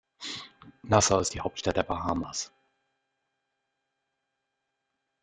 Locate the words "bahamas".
1.83-2.51